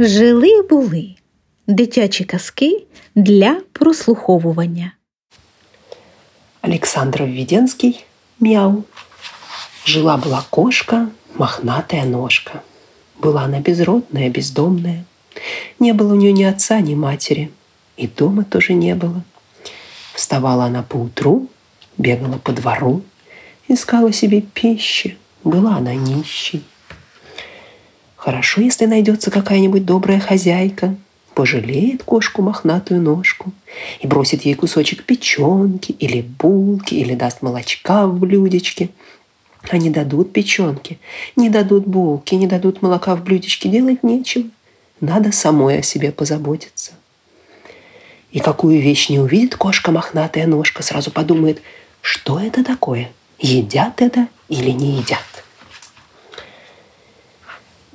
[0.00, 1.14] Жили були
[1.66, 2.82] дитячі казки
[3.14, 4.92] для прослуховування.
[6.60, 8.04] Александр Введенский
[8.40, 8.84] «Мяу».
[9.86, 12.62] Жила-была кошка, мохнатая ножка.
[13.20, 15.04] Была она безродная, бездомная.
[15.80, 17.48] Не было у нее ни отца, ни матери.
[17.96, 19.22] И дома тоже не было.
[20.14, 21.48] Вставала она по утру,
[21.96, 23.02] бегала по двору,
[23.68, 25.16] искала себе пищи.
[25.44, 26.62] Была она нищей.
[28.28, 30.94] Хорошо, если найдется какая-нибудь добрая хозяйка,
[31.32, 33.52] пожалеет кошку мохнатую ножку
[34.00, 38.90] и бросит ей кусочек печенки или булки, или даст молочка в блюдечке.
[39.72, 40.98] Не дадут печенки,
[41.36, 44.44] не дадут булки, не дадут молока в блюдечке, делать нечего.
[45.00, 46.92] Надо самой о себе позаботиться.
[48.30, 51.62] И какую вещь не увидит кошка мохнатая ножка, сразу подумает,
[52.02, 55.37] что это такое, едят это или не едят.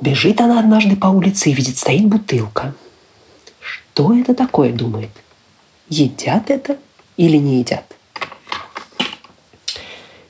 [0.04, 2.76] Бежит она однажды по улице и видит, стоит бутылка.
[3.62, 5.12] Что это такое, думает?
[5.88, 6.78] Едят это
[7.16, 7.86] или не едят?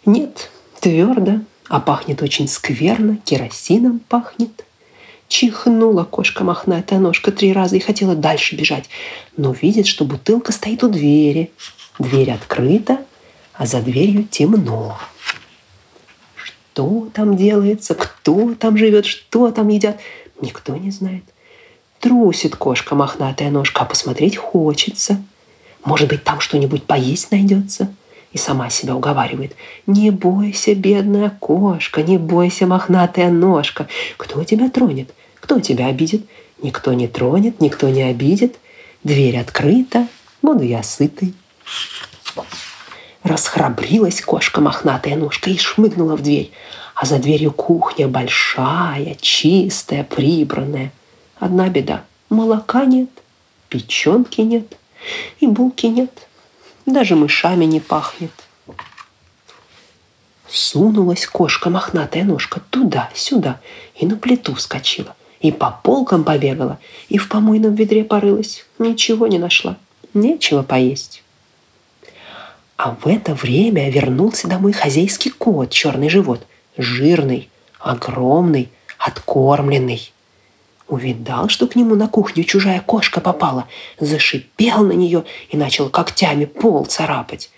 [0.05, 4.63] Нет, твердо, а пахнет очень скверно, керосином пахнет.
[5.27, 8.87] Чихнула кошка мохнатая ножка три раза и хотела дальше бежать,
[9.37, 11.51] но видит, что бутылка стоит у двери.
[11.97, 13.03] Дверь открыта,
[13.55, 14.99] а за дверью темно
[16.73, 19.99] что там делается, кто там живет, что там едят,
[20.41, 21.23] никто не знает.
[21.99, 25.21] Трусит кошка мохнатая ножка, а посмотреть хочется.
[25.85, 27.93] Может быть, там что-нибудь поесть найдется.
[28.31, 29.55] И сама себя уговаривает.
[29.85, 33.87] Не бойся, бедная кошка, не бойся, мохнатая ножка.
[34.17, 35.13] Кто тебя тронет?
[35.39, 36.25] Кто тебя обидит?
[36.63, 38.55] Никто не тронет, никто не обидит.
[39.03, 40.07] Дверь открыта,
[40.41, 41.35] буду я сытый.
[43.23, 46.51] Расхрабрилась кошка мохнатая ножка и шмыгнула в дверь.
[46.93, 50.91] А за дверью кухня большая, чистая, прибранная.
[51.39, 53.09] Одна беда– молока нет,
[53.69, 54.77] печенки нет
[55.39, 56.27] и булки нет.
[56.85, 58.31] Даже мышами не пахнет.
[60.47, 63.59] Сунулась кошка мохнатая ножка туда-сюда
[63.95, 65.15] и на плиту вскочила.
[65.39, 68.65] И по полкам побегала, и в помойном ведре порылась.
[68.79, 69.77] Ничего не нашла.
[70.13, 71.22] Нечего поесть.
[72.83, 76.45] А в это время вернулся домой хозяйский кот, черный живот,
[76.75, 77.49] жирный,
[77.79, 80.11] огромный, откормленный.
[80.89, 83.69] Увидал, что к нему на кухню чужая кошка попала,
[84.01, 87.51] зашипел на нее и начал когтями пол царапать.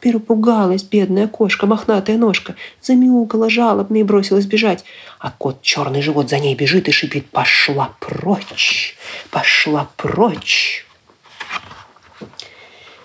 [0.00, 4.84] Перепугалась бедная кошка, мохнатая ножка, замяукала жалобно и бросилась бежать.
[5.18, 8.96] А кот черный живот за ней бежит и шипит «Пошла прочь!
[9.30, 10.86] Пошла прочь!»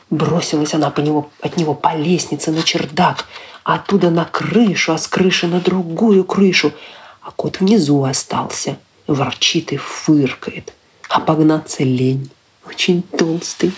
[0.10, 3.26] Бросилась она по него, от него по лестнице на чердак,
[3.64, 6.74] а оттуда на крышу, а с крыши на другую крышу.
[7.22, 8.78] А кот внизу остался,
[9.08, 10.74] ворчит и фыркает.
[11.10, 12.30] А погнаться лень,
[12.68, 13.72] очень толстый.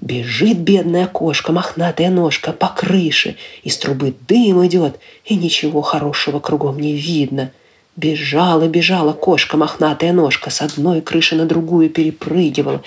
[0.00, 6.78] Бежит бедная кошка, мохнатая ножка по крыше, из трубы дым идет, и ничего хорошего кругом
[6.78, 7.50] не видно–
[7.96, 12.82] Бежала, бежала кошка, мохнатая ножка, с одной крыши на другую перепрыгивала,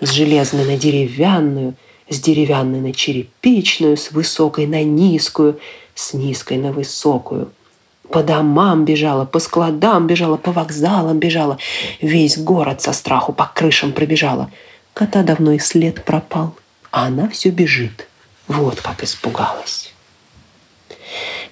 [0.00, 1.74] с железной на деревянную,
[2.08, 5.60] с деревянной на черепичную, с высокой на низкую,
[5.94, 7.50] с низкой на высокую.
[8.10, 11.58] По домам бежала, по складам бежала, по вокзалам бежала.
[12.00, 14.50] Весь город со страху по крышам пробежала.
[14.94, 16.54] Кота давно и след пропал,
[16.90, 18.08] а она все бежит.
[18.48, 19.92] Вот как испугалась.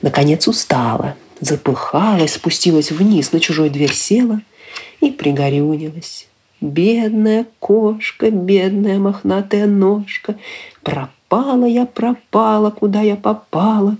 [0.00, 4.40] Наконец устала, запыхалась, спустилась вниз, на чужой дверь села
[5.00, 6.28] и пригорюнилась.
[6.60, 10.36] Бедная кошка, бедная мохнатая ножка,
[10.82, 13.96] пропала я, пропала, куда я попала.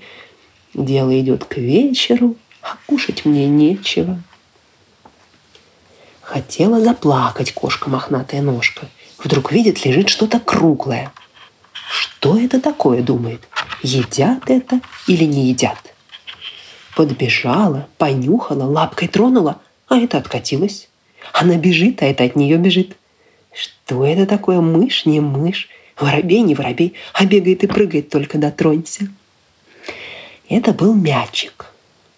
[0.72, 4.18] Дело идет к вечеру, а кушать мне нечего.
[6.22, 8.88] Хотела заплакать кошка мохнатая ножка.
[9.22, 11.12] Вдруг видит, лежит что-то круглое.
[11.72, 13.46] Что это такое, думает?
[13.82, 15.93] Едят это или не едят?
[16.94, 20.88] Подбежала, понюхала, лапкой тронула, а это откатилось.
[21.32, 22.96] Она бежит, а это от нее бежит.
[23.52, 24.60] Что это такое?
[24.60, 29.08] Мышь, не мышь, воробей, не воробей, а бегает и прыгает, только дотронься.
[30.48, 31.66] Это был мячик.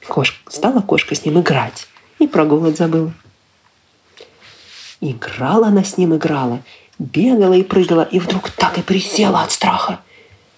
[0.06, 1.88] Кошка, стала кошка с ним играть
[2.18, 3.12] и про голод забыла.
[5.00, 6.62] Играла она с ним, играла,
[6.98, 10.00] бегала и прыгала, и вдруг так и присела от страха.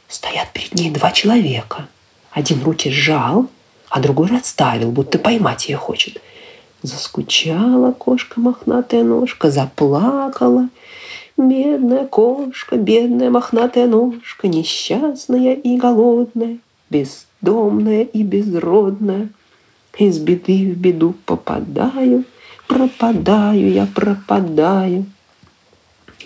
[0.06, 1.88] Стоят перед ней два человека.
[2.30, 3.48] Один руки сжал,
[3.90, 6.20] а другой расставил, будто поймать ее хочет.
[6.82, 10.68] Заскучала кошка мохнатая ножка, заплакала.
[11.36, 16.58] Бедная кошка, бедная мохнатая ножка, несчастная и голодная,
[16.90, 19.30] бездомная и безродная.
[19.98, 22.24] Из беды в беду попадаю,
[22.68, 25.06] пропадаю я, пропадаю.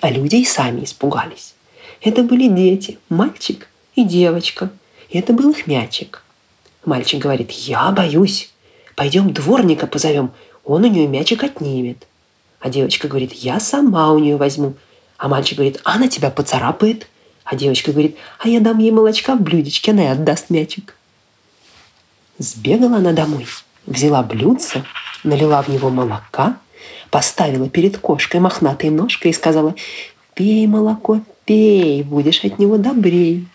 [0.02, 1.54] А люди и сами испугались.
[2.02, 4.70] Это были дети, мальчик и девочка.
[5.08, 6.22] И это был их мячик.
[6.84, 8.50] Мальчик говорит, я боюсь.
[8.96, 10.32] Пойдем дворника позовем,
[10.64, 12.06] он у нее мячик отнимет.
[12.60, 14.74] А девочка говорит, я сама у нее возьму.
[15.16, 17.08] А мальчик говорит, она тебя поцарапает.
[17.44, 20.96] А девочка говорит, а я дам ей молочка в блюдечке, она и отдаст мячик.
[22.38, 23.46] Сбегала она домой,
[23.86, 24.84] взяла блюдце,
[25.24, 26.56] налила в него молока,
[27.10, 29.74] поставила перед кошкой мохнатой ножкой и сказала,
[30.34, 33.46] «Пей молоко, пей, будешь от него добрей».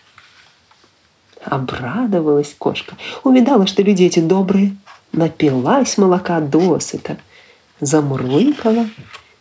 [1.50, 4.76] Обрадовалась кошка, увидала, что люди эти добрые,
[5.14, 7.18] напилась молока досыта,
[7.80, 8.86] замурлыкала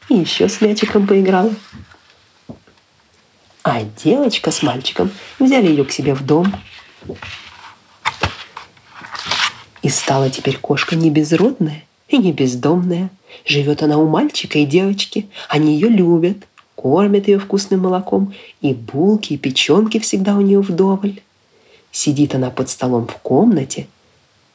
[0.09, 1.53] и еще с мячиком поиграла.
[3.65, 5.11] А девочка с мальчиком
[5.41, 6.55] взяли ее к себе в дом.
[9.83, 13.11] И стала теперь кошка не безродная и не бездомная.
[13.45, 15.29] Живет она у мальчика и девочки.
[15.49, 21.21] Они ее любят, кормят ее вкусным молоком, и булки, и печенки всегда у нее вдоволь.
[21.97, 23.87] Сидит она под столом в комнате,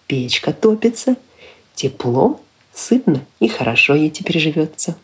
[0.06, 1.16] печка топится,
[1.74, 2.40] тепло,
[2.72, 4.96] сытно и хорошо ей теперь живется.